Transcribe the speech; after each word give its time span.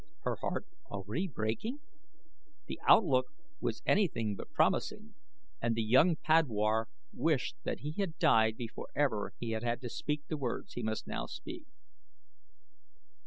Her 0.21 0.37
heart 0.37 0.65
already 0.87 1.27
breaking! 1.27 1.79
The 2.65 2.79
outlook 2.89 3.27
was 3.59 3.83
anything 3.85 4.35
but 4.35 4.51
promising, 4.51 5.13
and 5.61 5.75
the 5.75 5.83
young 5.83 6.15
padwar 6.15 6.87
wished 7.13 7.55
that 7.65 7.81
he 7.81 7.91
had 7.91 8.17
died 8.17 8.57
before 8.57 8.87
ever 8.95 9.33
he 9.37 9.51
had 9.51 9.61
had 9.61 9.79
to 9.81 9.89
speak 9.89 10.23
the 10.25 10.37
words 10.37 10.73
he 10.73 10.81
now 10.81 10.95
must 11.11 11.35
speak. 11.35 11.67